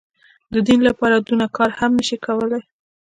د 0.53 0.55
دين 0.67 0.79
لپاره 0.89 1.15
دونه 1.27 1.45
کار 1.57 1.69
هم 1.79 1.91
نه 1.97 2.03
سي 2.07 2.17
کولاى. 2.25 2.61